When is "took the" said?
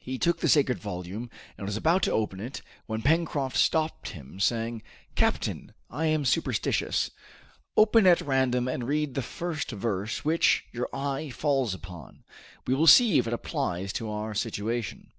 0.18-0.48